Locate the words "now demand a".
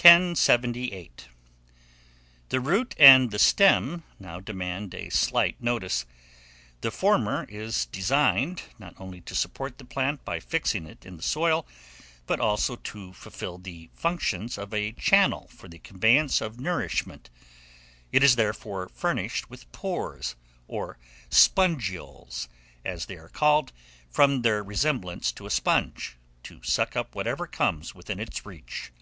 4.20-5.08